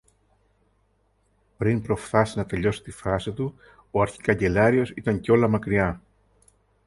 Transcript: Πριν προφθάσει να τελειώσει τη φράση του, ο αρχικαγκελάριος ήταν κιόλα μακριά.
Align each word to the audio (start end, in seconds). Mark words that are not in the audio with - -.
Πριν 1.57 1.81
προφθάσει 1.81 2.37
να 2.37 2.45
τελειώσει 2.45 2.83
τη 2.83 2.91
φράση 2.91 3.31
του, 3.31 3.55
ο 3.91 4.01
αρχικαγκελάριος 4.01 4.89
ήταν 4.89 5.19
κιόλα 5.19 5.47
μακριά. 5.47 6.01